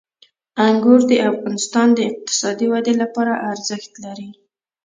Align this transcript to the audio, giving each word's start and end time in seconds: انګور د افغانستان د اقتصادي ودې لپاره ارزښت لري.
انګور 0.67 0.99
د 1.11 1.13
افغانستان 1.29 1.87
د 1.93 1.99
اقتصادي 2.11 2.65
ودې 2.71 2.93
لپاره 3.01 3.33
ارزښت 3.51 3.91
لري. 4.03 4.29